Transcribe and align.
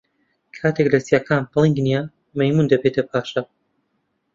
کاتێک 0.57 0.87
لە 0.93 0.99
چیاکان 1.07 1.43
پڵنگ 1.51 1.75
نییە، 1.85 2.01
مەیموون 2.37 2.67
دەبێتە 2.71 3.03
پاشا. 3.09 3.41